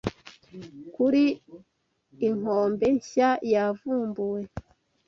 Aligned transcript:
kuri 0.93 1.23
a 1.33 1.37
inkombe 2.27 2.87
nshya 2.97 3.29
yavumbuwe 3.53 4.41